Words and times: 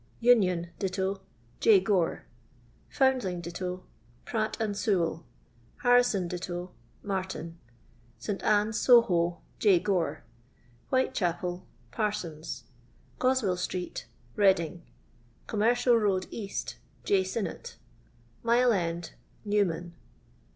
Union 0.19 0.71
ditto 0.79 1.21
J. 1.59 1.79
Gore. 1.79 2.25
Foundling 2.89 3.39
ditto 3.39 3.83
Pratt 4.25 4.57
and 4.59 4.75
Sev.clL 4.75 5.23
Harrison 5.83 6.27
«litto 6.27 6.71
Martin. 7.03 7.59
St. 8.17 8.41
Ann's, 8.41 8.79
Soho 8.79 9.41
J. 9.59 9.77
Gore. 9.77 10.23
Wliitechapol 10.91 11.61
Parsons. 11.91 12.63
Goswell 13.19 13.57
street 13.57 14.07
Keddlng. 14.35 14.81
rommercial 15.47 16.01
road. 16.01 16.25
Bast.... 16.31 16.77
J. 17.03 17.21
SinnotL 17.21 17.75
Mile 18.41 18.73
end 18.73 19.11
Newman. 19.45 19.93